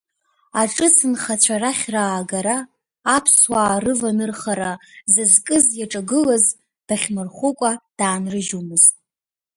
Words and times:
Аҿыцнхацәа 0.61 1.55
арахь 1.59 1.85
раагара, 1.93 2.57
аԥсуаа 3.15 3.77
рыванырхара 3.83 4.71
зызкыз 5.13 5.65
иаҿагылаз 5.79 6.45
дахьмырхәыкәа 6.87 7.71
даанрыжьуамызт. 7.97 8.93